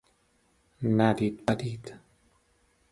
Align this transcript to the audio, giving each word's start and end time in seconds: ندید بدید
ندید 0.83 1.45
بدید 1.45 1.93